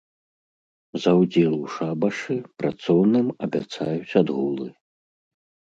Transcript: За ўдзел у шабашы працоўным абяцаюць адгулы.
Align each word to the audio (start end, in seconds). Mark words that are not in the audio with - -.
За 1.03 1.11
ўдзел 1.19 1.53
у 1.57 1.67
шабашы 1.75 2.37
працоўным 2.63 3.27
абяцаюць 3.47 4.17
адгулы. 4.25 4.67